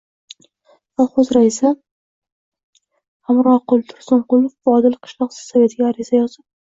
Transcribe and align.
kolxoz 0.99 1.27
raisi 1.35 1.67
Xamroqul 3.31 3.83
Tursunqulov 3.91 4.55
Vodil 4.71 4.97
qishloq 5.05 5.37
Sovetiga 5.41 5.91
xat 5.99 6.17
yozib 6.19 6.47